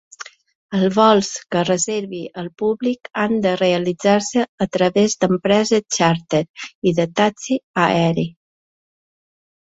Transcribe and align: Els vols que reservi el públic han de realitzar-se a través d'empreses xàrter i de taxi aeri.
Els 0.75 0.93
vols 0.99 1.27
que 1.55 1.59
reservi 1.65 2.21
el 2.43 2.47
públic 2.61 3.09
han 3.23 3.35
de 3.43 3.51
realitzar-se 3.61 4.45
a 4.67 4.67
través 4.77 5.15
d'empreses 5.25 5.85
xàrter 5.97 6.39
i 6.89 6.95
de 7.01 7.05
taxi 7.21 7.59
aeri. 7.83 8.25